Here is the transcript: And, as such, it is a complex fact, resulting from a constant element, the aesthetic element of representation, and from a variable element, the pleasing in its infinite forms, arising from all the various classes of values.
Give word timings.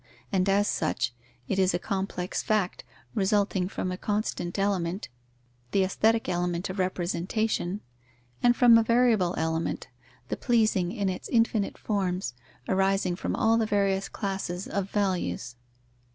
And, 0.31 0.49
as 0.49 0.67
such, 0.67 1.13
it 1.47 1.59
is 1.59 1.75
a 1.75 1.77
complex 1.77 2.41
fact, 2.41 2.83
resulting 3.13 3.67
from 3.69 3.91
a 3.91 3.99
constant 3.99 4.57
element, 4.57 5.09
the 5.73 5.83
aesthetic 5.83 6.27
element 6.27 6.71
of 6.71 6.79
representation, 6.79 7.81
and 8.41 8.55
from 8.55 8.79
a 8.79 8.83
variable 8.83 9.35
element, 9.37 9.89
the 10.29 10.37
pleasing 10.37 10.91
in 10.91 11.07
its 11.07 11.29
infinite 11.29 11.77
forms, 11.77 12.33
arising 12.67 13.15
from 13.15 13.35
all 13.35 13.57
the 13.59 13.67
various 13.67 14.09
classes 14.09 14.67
of 14.67 14.89
values. 14.89 15.55